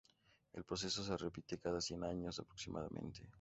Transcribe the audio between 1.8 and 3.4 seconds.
mil años aproximadamente.